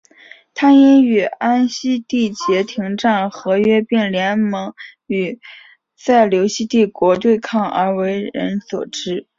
[0.55, 4.73] 他因与安息缔结停战和约并联盟
[5.05, 5.39] 与
[5.95, 9.27] 塞琉西帝国对抗而为人所知。